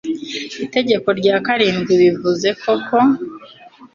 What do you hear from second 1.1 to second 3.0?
rya karindwi bivuze koko